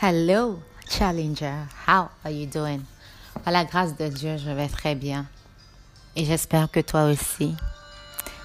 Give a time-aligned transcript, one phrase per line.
[0.00, 1.66] Hello, Challenger.
[1.88, 2.82] How are you doing?
[3.42, 5.26] Par la grâce de Dieu, je vais très bien.
[6.14, 7.56] Et j'espère que toi aussi.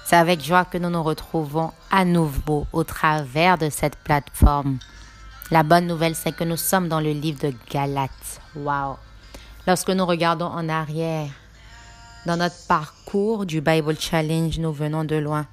[0.04, 4.80] C'est avec joie que nous nous retrouvons à nouveau au travers de cette plateforme.
[5.52, 8.40] La bonne nouvelle, c'est que nous sommes dans le livre de Galates.
[8.56, 8.96] Wow!
[9.68, 11.30] Lorsque nous regardons en arrière,
[12.26, 15.46] dans notre parcours du Bible Challenge, nous venons de loin.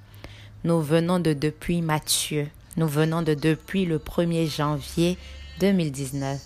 [0.63, 2.49] Nous venons de depuis Matthieu.
[2.75, 5.19] Nous venons de depuis le 1er janvier
[5.59, 6.39] 2019.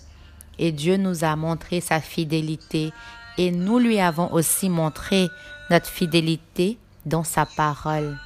[0.58, 2.92] Et Dieu nous a montré sa fidélité
[3.38, 5.28] et nous lui avons aussi montré
[5.70, 8.18] notre fidélité dans sa parole.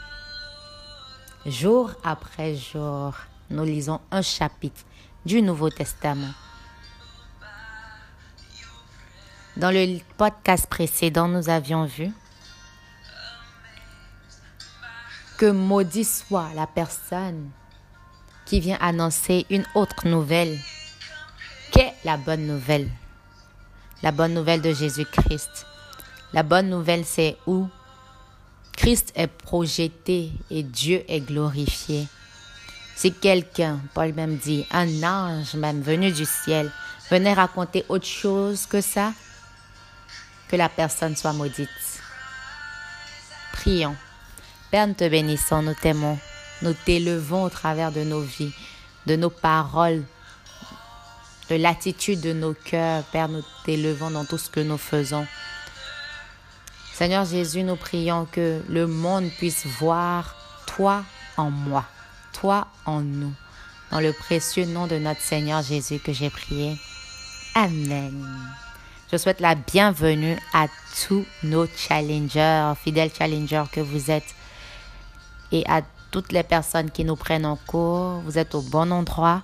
[1.47, 3.15] Jour après jour,
[3.51, 4.83] nous lisons un chapitre
[5.25, 6.33] du Nouveau Testament.
[9.57, 12.11] Dans le podcast précédent, nous avions vu
[15.37, 17.51] que maudit soit la personne
[18.51, 20.59] qui vient annoncer une autre nouvelle
[21.71, 22.89] Qu'est la bonne nouvelle?
[24.03, 25.67] La bonne nouvelle de Jésus-Christ.
[26.33, 27.69] La bonne nouvelle, c'est où?
[28.77, 32.09] Christ est projeté et Dieu est glorifié.
[32.97, 36.73] Si quelqu'un, Paul même dit, un ange même venu du ciel,
[37.09, 39.13] venait raconter autre chose que ça,
[40.49, 41.69] que la personne soit maudite.
[43.53, 43.95] Prions.
[44.73, 46.19] Père, nous te bénissons, nous t'aimons,
[46.63, 48.53] nous t'élevons au travers de nos vies,
[49.07, 50.05] de nos paroles,
[51.49, 53.03] de l'attitude de nos cœurs.
[53.05, 55.27] Père, nous t'élevons dans tout ce que nous faisons.
[56.93, 61.03] Seigneur Jésus, nous prions que le monde puisse voir toi
[61.37, 61.85] en moi,
[62.33, 63.33] toi en nous.
[63.91, 66.77] Dans le précieux nom de notre Seigneur Jésus que j'ai prié.
[67.55, 68.25] Amen.
[69.11, 70.67] Je souhaite la bienvenue à
[71.05, 74.37] tous nos challengers, fidèles challengers que vous êtes,
[75.51, 78.21] et à toutes les personnes qui nous prennent en cours.
[78.25, 79.43] Vous êtes au bon endroit,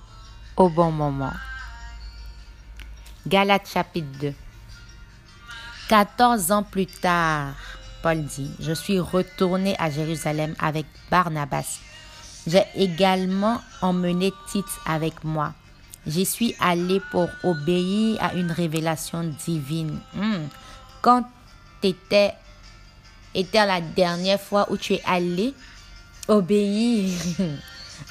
[0.56, 1.33] au bon moment.
[3.27, 4.34] Galates chapitre 2.
[5.89, 7.55] 14 ans plus tard,
[8.03, 11.78] Paul dit, je suis retourné à Jérusalem avec Barnabas.
[12.47, 15.53] J'ai également emmené Tite avec moi.
[16.06, 19.98] J'y suis allé pour obéir à une révélation divine.
[20.15, 20.47] Hmm.
[21.03, 21.25] Quand
[21.83, 22.34] était,
[23.34, 25.54] était la dernière fois où tu es allé?
[26.28, 27.10] Obéir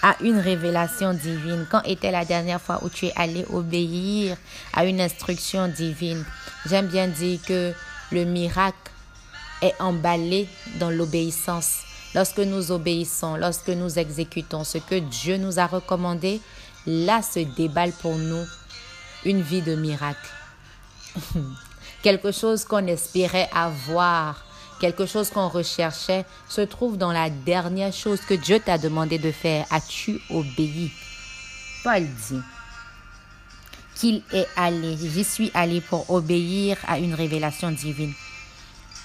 [0.01, 4.37] à une révélation divine Quand était la dernière fois où tu es allé obéir
[4.73, 6.23] à une instruction divine?
[6.65, 7.73] J'aime bien dire que
[8.11, 8.91] le miracle
[9.61, 10.47] est emballé
[10.79, 11.79] dans l'obéissance.
[12.13, 16.41] Lorsque nous obéissons, lorsque nous exécutons ce que Dieu nous a recommandé,
[16.85, 18.45] là se déballe pour nous
[19.25, 20.29] une vie de miracle.
[22.03, 24.45] Quelque chose qu'on espérait avoir
[24.79, 29.31] quelque chose qu'on recherchait, se trouve dans la dernière chose que Dieu t'a demandé de
[29.31, 29.65] faire.
[29.71, 30.91] As-tu obéi?
[31.83, 32.41] Paul dit
[33.95, 38.13] qu'il est allé, j'y suis allé pour obéir à une révélation divine.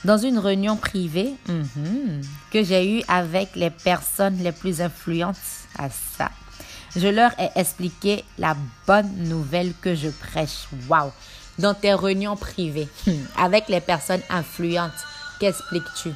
[0.05, 5.37] Dans une réunion privée mhm, que j'ai eue avec les personnes les plus influentes
[5.79, 6.31] à ça,
[6.97, 8.57] je leur ai expliqué la
[8.87, 10.67] bonne nouvelle que je prêche.
[10.89, 11.13] Waouh!
[11.59, 12.89] Dans tes réunions privées
[13.37, 14.91] avec les personnes influentes,
[15.41, 16.11] qu'expliques-tu?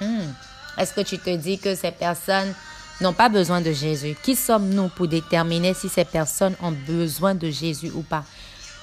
[0.00, 0.32] Hmm.
[0.78, 2.52] Est-ce que tu te dis que ces personnes
[3.00, 4.16] n'ont pas besoin de Jésus?
[4.22, 8.24] Qui sommes-nous pour déterminer si ces personnes ont besoin de Jésus ou pas?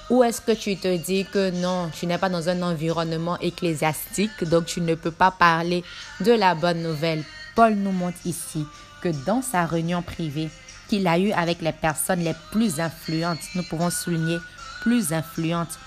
[0.09, 4.43] Ou est-ce que tu te dis que non, tu n'es pas dans un environnement ecclésiastique,
[4.45, 5.83] donc tu ne peux pas parler
[6.21, 7.23] de la bonne nouvelle?
[7.55, 8.65] Paul nous montre ici
[9.01, 10.49] que dans sa réunion privée
[10.87, 14.37] qu'il a eue avec les personnes les plus influentes, nous pouvons souligner
[14.81, 15.77] plus influentes,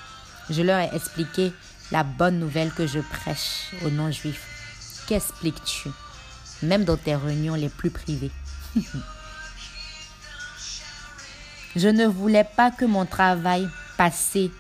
[0.51, 1.53] je leur ai expliqué
[1.93, 5.05] la bonne nouvelle que je prêche aux non-juifs.
[5.09, 5.89] Qu'expliques-tu,
[6.63, 8.31] même dans tes réunions les plus privées
[11.77, 14.51] Je ne voulais pas que mon travail passé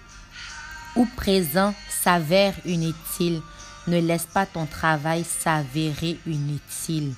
[0.96, 3.40] ou présent s'avère inutile.
[3.86, 7.14] Ne laisse pas ton travail s'avérer inutile.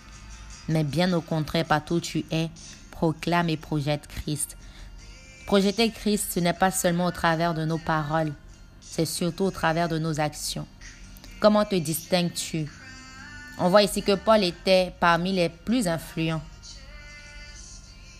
[0.69, 2.49] Mais bien au contraire, partout où tu es,
[2.91, 4.57] proclame et projette Christ.
[5.47, 8.33] Projeter Christ, ce n'est pas seulement au travers de nos paroles,
[8.93, 10.67] c'est surtout au travers de nos actions.
[11.41, 12.71] Comment te distingues-tu?
[13.59, 16.43] On voit ici que Paul était parmi les plus influents.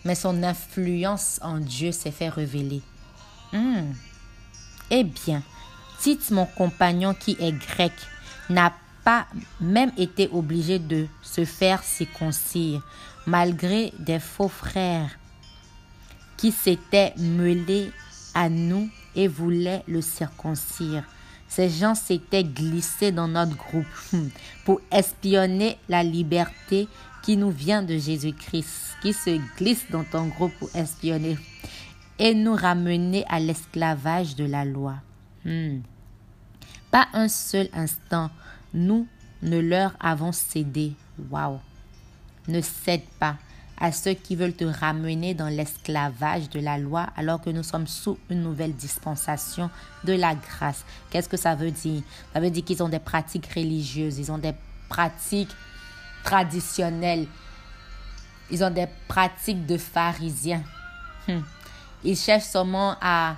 [0.03, 2.81] Mais son influence en Dieu s'est fait révéler.
[3.51, 3.93] Hmm.
[4.89, 5.43] Eh bien,
[5.99, 7.93] Tite, mon compagnon qui est grec,
[8.49, 8.73] n'a
[9.03, 9.27] pas
[9.61, 12.81] même été obligé de se faire circoncire,
[13.27, 15.11] malgré des faux frères
[16.35, 17.91] qui s'étaient mêlés
[18.33, 21.03] à nous et voulait le circoncire.
[21.47, 23.85] Ces gens s'étaient glissés dans notre groupe
[24.65, 26.87] pour espionner la liberté
[27.21, 31.37] qui nous vient de Jésus-Christ, qui se glisse dans ton groupe pour espionner.
[32.19, 34.95] et nous ramener à l'esclavage de la loi.
[35.45, 35.79] Hmm.
[36.91, 38.29] Pas un seul instant,
[38.73, 39.07] nous
[39.41, 40.93] ne leur avons cédé.
[41.31, 41.59] Waouh!
[42.47, 43.37] Ne cède pas
[43.79, 47.87] à ceux qui veulent te ramener dans l'esclavage de la loi alors que nous sommes
[47.87, 49.69] sous une nouvelle dispensation
[50.03, 50.85] de la grâce.
[51.09, 52.01] Qu'est-ce que ça veut dire?
[52.33, 54.53] Ça veut dire qu'ils ont des pratiques religieuses, ils ont des
[54.89, 55.51] pratiques
[56.23, 57.27] traditionnelles,
[58.51, 60.63] ils ont des pratiques de pharisiens.
[61.27, 61.41] Hmm.
[62.03, 63.35] Ils cherchent seulement à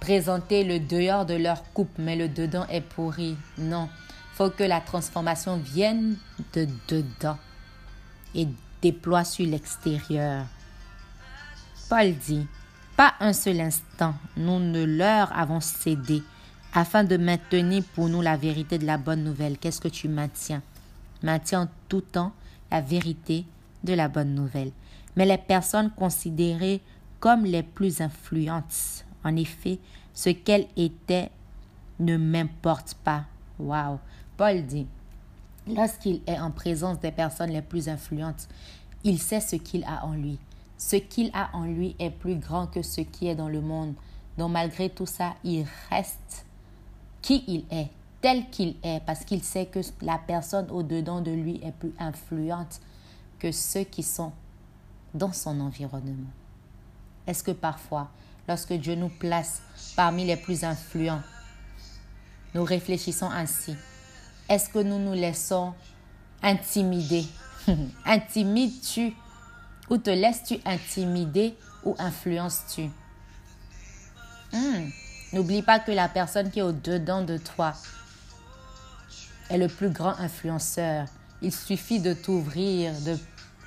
[0.00, 3.36] présenter le dehors de leur coupe, mais le dedans est pourri.
[3.58, 3.88] Non,
[4.34, 6.16] faut que la transformation vienne
[6.52, 7.38] de dedans
[8.34, 8.46] et
[8.82, 10.44] déploie sur l'extérieur.
[11.88, 12.46] Paul dit,
[12.96, 16.22] pas un seul instant, nous ne leur avons cédé,
[16.72, 19.58] afin de maintenir pour nous la vérité de la bonne nouvelle.
[19.58, 20.62] Qu'est-ce que tu maintiens?
[21.22, 22.32] Maintiens en tout temps
[22.70, 23.44] la vérité
[23.84, 24.72] de la bonne nouvelle.
[25.16, 26.82] Mais les personnes considérées
[27.20, 29.78] comme les plus influentes, en effet,
[30.12, 31.30] ce qu'elles étaient
[31.98, 33.24] ne m'importe pas.
[33.58, 33.98] Waouh
[34.36, 34.86] Paul dit,
[35.66, 38.48] Lorsqu'il est en présence des personnes les plus influentes,
[39.02, 40.38] il sait ce qu'il a en lui.
[40.78, 43.94] Ce qu'il a en lui est plus grand que ce qui est dans le monde.
[44.38, 46.46] Donc malgré tout ça, il reste
[47.22, 47.88] qui il est,
[48.20, 52.80] tel qu'il est, parce qu'il sait que la personne au-dedans de lui est plus influente
[53.38, 54.32] que ceux qui sont
[55.14, 56.30] dans son environnement.
[57.26, 58.10] Est-ce que parfois,
[58.46, 59.62] lorsque Dieu nous place
[59.96, 61.22] parmi les plus influents,
[62.54, 63.74] nous réfléchissons ainsi?
[64.48, 65.74] Est-ce que nous nous laissons
[66.42, 67.24] intimider?
[68.04, 69.12] Intimides-tu?
[69.90, 71.54] Ou te laisses-tu intimider?
[71.84, 72.90] Ou influences-tu?
[74.52, 74.88] Hmm.
[75.32, 77.74] N'oublie pas que la personne qui est au-dedans de toi
[79.50, 81.06] est le plus grand influenceur.
[81.42, 83.18] Il suffit de t'ouvrir, de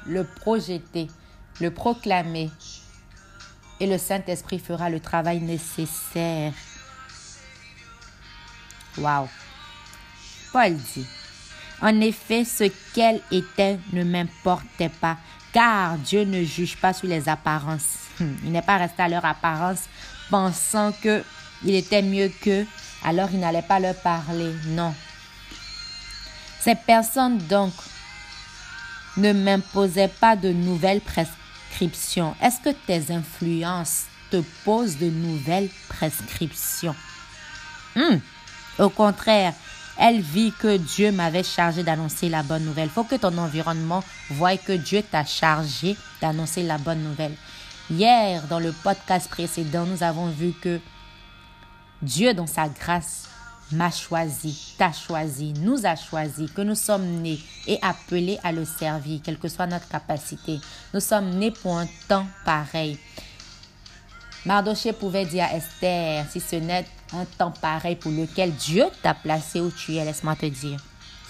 [0.05, 1.07] le projeter,
[1.59, 2.49] le proclamer.
[3.79, 6.53] Et le Saint-Esprit fera le travail nécessaire.
[8.97, 9.27] Waouh!
[10.51, 11.05] Paul dit,
[11.81, 15.17] En effet, ce qu'elle était ne m'importait pas,
[15.51, 17.97] car Dieu ne juge pas sur les apparences.
[18.19, 19.83] Hmm, il n'est pas resté à leur apparence
[20.29, 21.23] pensant que
[21.63, 22.65] il était mieux qu'eux,
[23.03, 24.53] alors il n'allait pas leur parler.
[24.67, 24.93] Non.
[26.61, 27.73] Ces personnes donc
[29.17, 32.35] ne m'imposaient pas de nouvelles prescriptions.
[32.41, 36.95] Est-ce que tes influences te posent de nouvelles prescriptions?
[37.95, 38.17] Hmm.
[38.77, 39.53] Au contraire,
[39.99, 42.87] elle vit que Dieu m'avait chargé d'annoncer la bonne nouvelle.
[42.87, 47.35] Il faut que ton environnement voie que Dieu t'a chargé d'annoncer la bonne nouvelle.
[47.91, 50.79] Hier, dans le podcast précédent, nous avons vu que
[52.01, 53.27] Dieu, dans sa grâce,
[53.71, 58.65] m'a choisi, t'a choisi, nous a choisi, que nous sommes nés et appelés à le
[58.65, 60.59] servir, quelle que soit notre capacité.
[60.93, 62.97] Nous sommes nés pour un temps pareil.
[64.45, 69.13] Mardoché pouvait dire à Esther, si ce n'est un temps pareil pour lequel Dieu t'a
[69.13, 70.79] placé où tu es, laisse-moi te dire.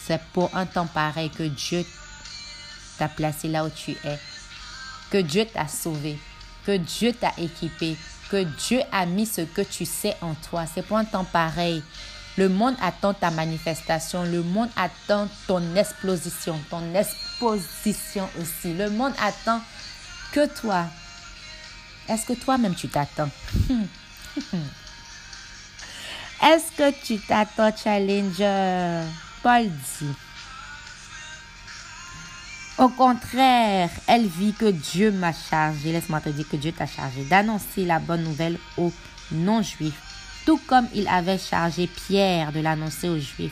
[0.06, 1.86] C'est pour un temps pareil que Dieu
[2.98, 4.20] t'a placé là où tu es.
[5.10, 6.20] Que Dieu t'a sauvé.
[6.66, 7.98] Que Dieu t'a équipé.
[8.30, 10.66] Que Dieu a mis ce que tu sais en toi.
[10.72, 11.82] C'est pour un temps pareil.
[12.38, 14.24] Le monde attend ta manifestation.
[14.24, 18.74] Le monde attend ton explosion, ton exposition aussi.
[18.74, 19.62] Le monde attend
[20.32, 20.86] que toi,
[22.10, 23.30] est-ce que toi-même tu t'attends?
[26.42, 29.04] Est-ce que tu t'attends, Challenger?
[29.44, 30.16] Paul dit.
[32.78, 37.26] Au contraire, elle vit que Dieu m'a chargé, laisse-moi te dire que Dieu t'a chargé
[37.26, 38.94] d'annoncer la bonne nouvelle aux
[39.34, 40.02] non-juifs,
[40.46, 43.52] tout comme il avait chargé Pierre de l'annoncer aux juifs.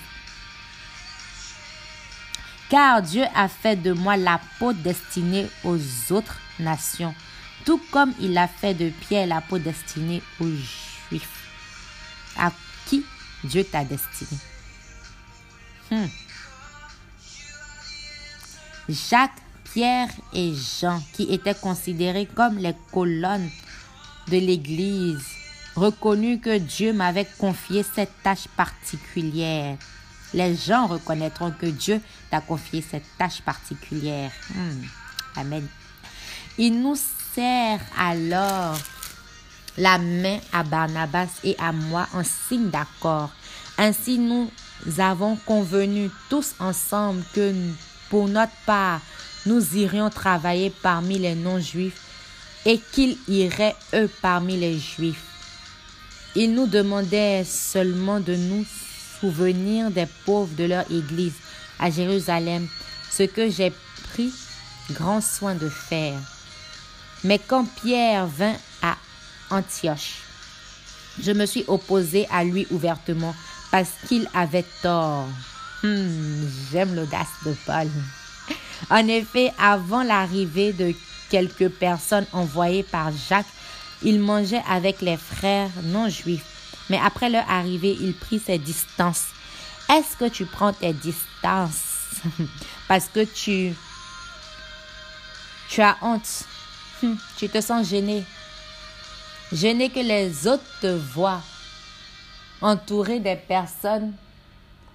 [2.70, 5.78] Car Dieu a fait de moi la peau destinée aux
[6.12, 7.14] autres nations
[7.68, 10.48] tout comme il a fait de Pierre la peau destinée aux
[11.10, 11.50] Juifs.
[12.38, 12.54] À
[12.86, 13.04] qui
[13.44, 14.40] Dieu t'a destiné
[15.92, 16.06] hmm.
[18.88, 23.50] Jacques, Pierre et Jean, qui étaient considérés comme les colonnes
[24.30, 25.26] de l'Église,
[25.76, 29.78] reconnurent que Dieu m'avait confié cette tâche particulière.
[30.34, 32.00] Les gens reconnaîtront que Dieu
[32.32, 34.32] t'a confié cette tâche particulière.
[34.56, 34.84] Hmm.
[35.36, 35.68] Amen.
[36.58, 36.96] Il nous
[37.98, 38.78] alors
[39.78, 43.30] la main à Barnabas et à moi en signe d'accord.
[43.78, 44.50] Ainsi nous
[44.98, 47.54] avons convenu tous ensemble que
[48.10, 49.02] pour notre part,
[49.46, 52.02] nous irions travailler parmi les non-juifs
[52.66, 55.24] et qu'ils iraient eux parmi les juifs.
[56.36, 58.66] Ils nous demandaient seulement de nous
[59.20, 61.36] souvenir des pauvres de leur église
[61.80, 62.68] à Jérusalem,
[63.12, 63.72] ce que j'ai
[64.12, 64.34] pris
[64.92, 66.20] grand soin de faire.
[67.24, 68.98] Mais quand Pierre vint à
[69.50, 70.22] Antioche.
[71.22, 73.36] Je me suis opposé à lui ouvertement
[73.72, 75.28] parce qu'il avait tort.
[75.84, 77.88] Hmm, j'aime l'audace de Paul.
[78.90, 80.94] En effet, avant l'arrivée de
[81.30, 83.46] quelques personnes envoyées par Jacques,
[84.04, 86.46] il mangeait avec les frères non juifs.
[86.90, 89.26] Mais après leur arrivée, il prit ses distances.
[89.90, 92.22] Est-ce que tu prends tes distances?
[92.88, 93.74] Parce que tu,
[95.70, 96.46] tu as honte?
[97.38, 98.24] Tu te sens gêné.
[99.52, 101.42] Gêné que les autres te voient
[102.62, 104.14] entouré des personnes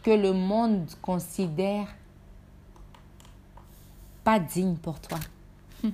[0.02, 1.86] que le monde considère
[4.24, 5.18] pas dignes pour toi.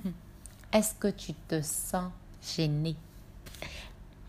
[0.73, 2.11] Est-ce que tu te sens
[2.55, 2.95] gêné?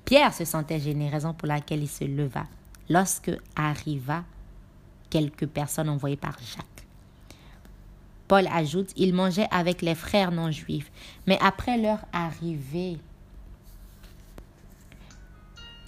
[0.04, 2.46] Pierre se sentait gêné, raison pour laquelle il se leva
[2.88, 4.25] lorsque arriva
[5.08, 6.79] quelques personnes envoyées par Jacques.
[8.30, 10.92] Paul ajoute, il mangeait avec les frères non juifs,
[11.26, 12.96] mais après leur arrivée,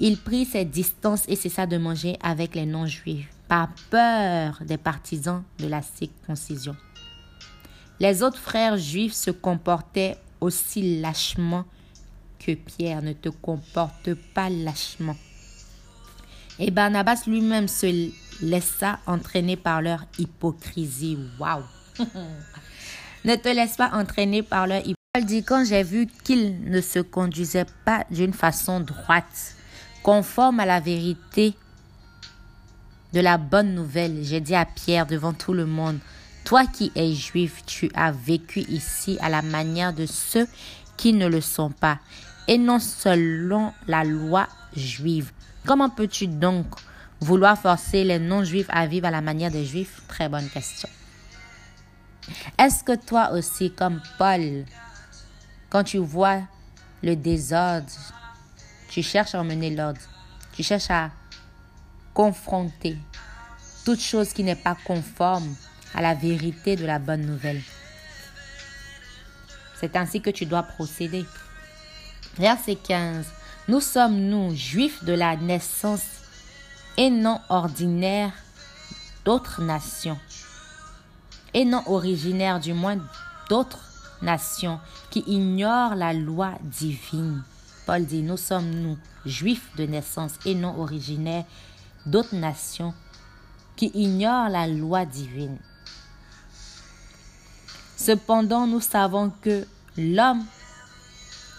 [0.00, 5.44] il prit ses distances et cessa de manger avec les non-juifs, par peur des partisans
[5.60, 6.74] de la circoncision.
[8.00, 11.64] Les autres frères juifs se comportaient aussi lâchement
[12.40, 15.16] que Pierre ne te comporte pas lâchement.
[16.58, 18.10] Et Barnabas lui-même se
[18.44, 21.16] laissa entraîner par leur hypocrisie.
[21.38, 21.62] Waouh!
[23.24, 24.96] ne te laisse pas entraîner par leur hypocrisie.
[25.14, 29.56] Paul dit quand j'ai vu qu'ils ne se conduisaient pas d'une façon droite,
[30.02, 31.52] conforme à la vérité
[33.12, 35.98] de la bonne nouvelle, j'ai dit à Pierre devant tout le monde,
[36.44, 40.48] toi qui es juif, tu as vécu ici à la manière de ceux
[40.96, 41.98] qui ne le sont pas,
[42.48, 45.30] et non selon la loi juive.
[45.66, 46.64] Comment peux-tu donc
[47.20, 50.00] vouloir forcer les non-juifs à vivre à la manière des juifs?
[50.08, 50.88] Très bonne question.
[52.58, 54.64] Est-ce que toi aussi, comme Paul,
[55.70, 56.40] quand tu vois
[57.02, 57.92] le désordre,
[58.88, 60.00] tu cherches à emmener l'ordre.
[60.52, 61.10] Tu cherches à
[62.14, 62.96] confronter
[63.84, 65.54] toute chose qui n'est pas conforme
[65.94, 67.62] à la vérité de la bonne nouvelle?
[69.80, 71.24] C'est ainsi que tu dois procéder.
[72.38, 73.26] Verset 15.
[73.68, 76.04] Nous sommes, nous, juifs de la naissance
[76.96, 78.32] et non ordinaires
[79.24, 80.18] d'autres nations,
[81.54, 82.98] et non originaires du moins
[83.48, 83.80] d'autres
[84.22, 84.80] nations
[85.10, 87.42] qui ignorent la loi divine.
[87.86, 91.44] Paul dit, nous sommes, nous, juifs de naissance et non originaires
[92.06, 92.94] d'autres nations
[93.76, 95.58] qui ignorent la loi divine.
[97.96, 99.66] Cependant, nous savons que
[99.96, 100.44] l'homme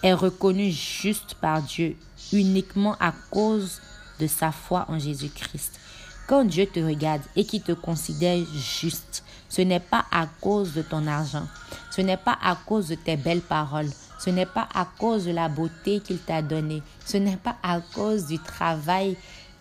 [0.02, 1.96] est reconnu juste par Dieu
[2.32, 3.80] uniquement à cause
[4.20, 5.80] de sa foi en Jésus-Christ.
[6.26, 10.82] Quand Dieu te regarde et qu'il te considère juste, ce n'est pas à cause de
[10.82, 11.46] ton argent,
[11.90, 13.90] ce n'est pas à cause de tes belles paroles,
[14.24, 16.82] ce n'est pas à cause de la beauté qu'il t'a donnée.
[17.04, 19.18] Ce n'est pas à cause du travail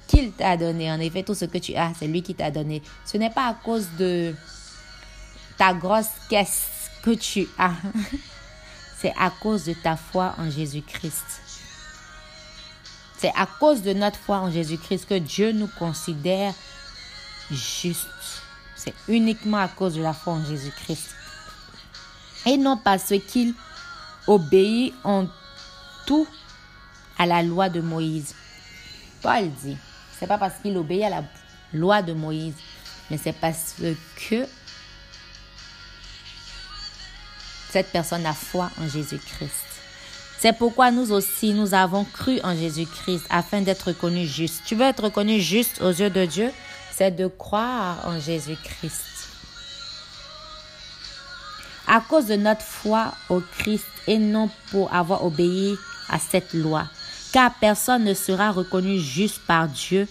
[0.08, 0.90] qu'il t'a donné.
[0.90, 2.82] En effet, tout ce que tu as, c'est lui qui t'a donné.
[3.06, 4.34] Ce n'est pas à cause de
[5.58, 7.74] ta grosse caisse que tu as.
[9.00, 11.42] C'est à cause de ta foi en Jésus-Christ.
[13.18, 16.54] C'est à cause de notre foi en Jésus-Christ que Dieu nous considère
[17.52, 18.43] justes.
[18.76, 21.10] C'est uniquement à cause de la foi en Jésus-Christ.
[22.46, 23.54] Et non parce qu'il
[24.28, 25.28] obéit en
[26.06, 26.28] tout
[27.18, 28.36] à la loi de Moïse.
[29.22, 29.78] Paul dit,
[30.20, 31.24] c'est pas parce qu'il obéit à la
[31.74, 32.56] loi de Moïse,
[33.10, 33.76] mais c'est parce
[34.30, 34.46] que
[37.70, 39.74] cette personne a foi en Jésus-Christ.
[40.40, 44.62] C'est pourquoi nous aussi, nous avons cru en Jésus-Christ afin d'être reconnus justes.
[44.66, 46.52] Tu veux être reconnu juste aux yeux de Dieu,
[46.96, 49.14] c'est de croire en Jésus-Christ
[51.88, 55.76] à cause de notre foi au Christ et non pour avoir obéi
[56.10, 56.88] à cette loi.
[57.32, 60.08] Car personne ne sera reconnu juste par Dieu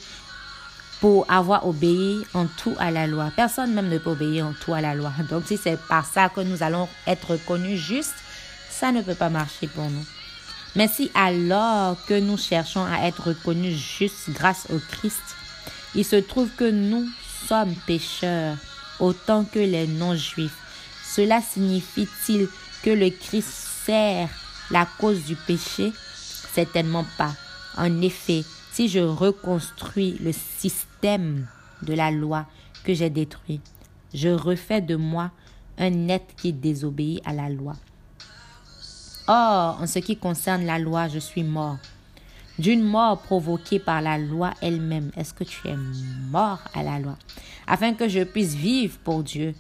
[1.01, 3.33] pour avoir obéi en tout à la loi.
[3.35, 5.13] Personne même ne peut obéir en tout à la loi.
[5.31, 8.15] Donc si c'est par ça que nous allons être reconnus justes,
[8.71, 10.05] ça ne peut pas marcher pour nous.
[10.75, 15.21] Mais si alors que nous cherchons à être reconnus justes grâce au Christ,
[15.95, 17.07] il se trouve que nous
[17.47, 18.57] sommes pécheurs
[19.01, 20.59] autant que les non-juifs,
[21.05, 22.49] cela signifie-t-il
[22.83, 23.49] que le Christ
[23.85, 24.29] sert
[24.71, 25.93] la cause du péché?
[26.53, 27.35] Certainement pas.
[27.77, 31.47] En effet, si je reconstruis le système
[31.83, 32.47] de la loi
[32.85, 33.61] que j'ai détruit,
[34.15, 35.31] je refais de moi
[35.79, 37.75] un être qui désobéit à la loi.
[39.27, 41.79] Or, en ce qui concerne la loi, je suis mort.
[42.63, 45.11] D'une mort provoquée par la loi elle-même.
[45.17, 45.75] Est-ce que tu es
[46.31, 47.17] mort à la loi?
[47.67, 49.57] Afin que je puisse vivre pour Dieu.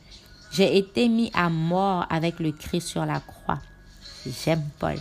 [0.52, 3.58] J'ai été mis à mort avec le Christ sur la croix.
[4.44, 4.94] J'aime Paul.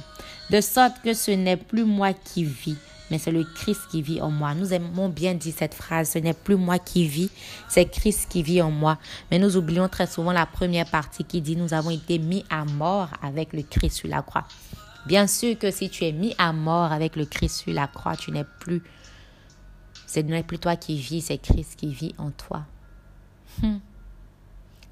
[0.49, 2.75] De sorte que ce n'est plus moi qui vis,
[3.11, 4.55] mais c'est le Christ qui vit en moi.
[4.55, 7.29] Nous aimons bien dire cette phrase, ce n'est plus moi qui vis,
[7.69, 8.97] c'est Christ qui vit en moi.
[9.29, 12.65] Mais nous oublions très souvent la première partie qui dit nous avons été mis à
[12.65, 14.45] mort avec le Christ sur la croix.
[15.05, 18.15] Bien sûr que si tu es mis à mort avec le Christ sur la croix,
[18.15, 18.83] tu n'es plus,
[20.07, 22.63] ce n'est plus toi qui vis, c'est Christ qui vit en toi.
[23.61, 23.77] Hmm.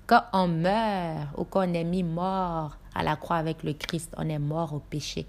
[0.07, 4.27] Quand on meurt ou qu'on est mis mort à la croix avec le Christ, on
[4.27, 5.27] est mort au péché.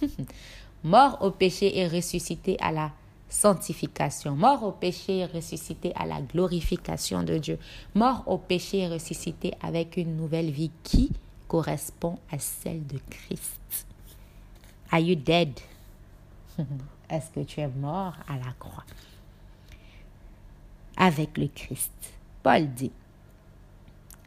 [0.84, 2.90] mort au péché et ressuscité à la
[3.28, 4.34] sanctification.
[4.34, 7.58] Mort au péché et ressuscité à la glorification de Dieu.
[7.94, 11.10] Mort au péché et ressuscité avec une nouvelle vie qui
[11.46, 13.86] correspond à celle de Christ.
[14.94, 15.60] Are you dead?
[17.10, 18.84] Est-ce que tu es mort à la croix?
[20.96, 21.90] Avec le Christ?
[22.44, 22.92] Paul dit,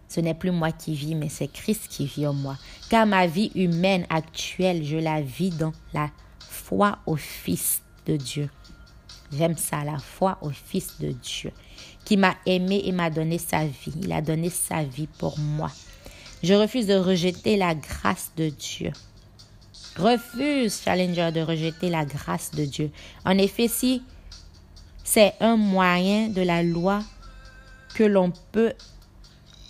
[0.10, 2.58] ce n'est plus moi qui vis, mais c'est Christ qui vit en moi.
[2.90, 6.10] Car ma vie humaine actuelle, je la vis dans la
[6.42, 8.50] foi au Fils de Dieu.
[9.32, 11.54] J'aime ça, la foi au Fils de Dieu,
[12.04, 13.94] qui m'a aimé et m'a donné sa vie.
[14.02, 15.72] Il a donné sa vie pour moi.
[16.44, 18.92] Je refuse de rejeter la grâce de Dieu.
[19.98, 22.92] Refuse, Challenger, de rejeter la grâce de Dieu.
[23.26, 24.04] En effet, si
[25.04, 27.02] c'est un moyen de la loi
[27.96, 28.74] que l'on peut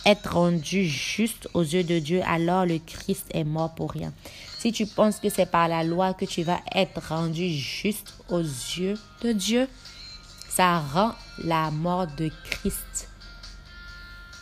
[0.04, 4.12] être rendu juste aux yeux de Dieu, alors le Christ est mort pour rien.
[4.58, 8.40] Si tu penses que c'est par la loi que tu vas être rendu juste aux
[8.40, 9.68] yeux de Dieu,
[10.48, 11.12] ça rend
[11.44, 13.08] la mort de Christ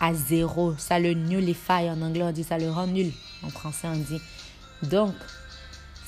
[0.01, 0.75] à zéro.
[0.79, 1.91] Ça le nullify.
[1.91, 3.13] En anglais, on dit ça le rend nul.
[3.43, 4.21] En français, on dit.
[4.83, 5.15] Donc,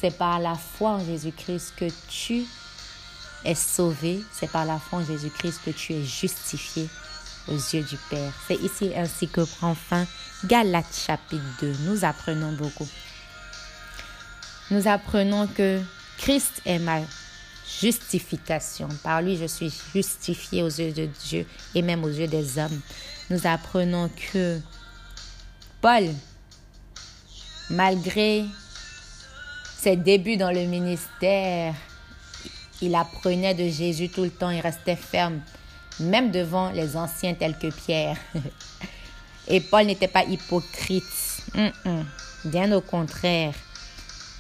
[0.01, 2.45] c'est par la foi en Jésus-Christ que tu
[3.45, 4.21] es sauvé.
[4.33, 6.89] C'est par la foi en Jésus-Christ que tu es justifié
[7.49, 8.33] aux yeux du Père.
[8.47, 10.07] C'est ici ainsi que prend fin
[10.45, 11.75] Galates chapitre 2.
[11.87, 12.89] Nous apprenons beaucoup.
[14.71, 15.81] Nous apprenons que
[16.19, 17.01] Christ est ma
[17.81, 18.89] justification.
[19.03, 22.81] Par lui, je suis justifié aux yeux de Dieu et même aux yeux des hommes.
[23.31, 24.61] Nous apprenons que
[25.81, 26.05] Paul,
[27.71, 28.45] malgré
[29.81, 31.75] ses débuts dans le ministère,
[32.83, 35.41] il apprenait de Jésus tout le temps, il restait ferme
[36.01, 38.17] même devant les anciens tels que Pierre.
[39.49, 41.43] Et Paul n'était pas hypocrite.
[42.45, 43.55] Bien au contraire.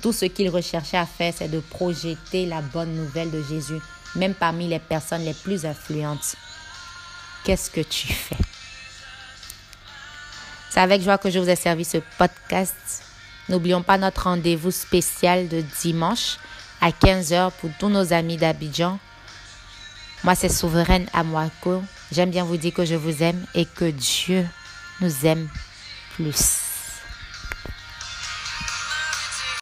[0.02, 3.80] Tout ce qu'il recherchait à faire, c'est de projeter la bonne nouvelle de Jésus,
[4.14, 6.36] même parmi les personnes les plus influentes.
[7.44, 8.36] Qu'est-ce que tu fais?
[10.70, 13.07] C'est avec joie que je vous ai servi ce podcast.
[13.48, 16.36] N'oublions pas notre rendez-vous spécial de dimanche
[16.80, 18.98] à 15h pour tous nos amis d'Abidjan
[20.24, 21.82] moi, c'est Souveraine Amouako.
[22.10, 24.44] J'aime bien vous dire que je vous aime et que Dieu
[25.00, 25.48] nous aime
[26.16, 26.67] plus.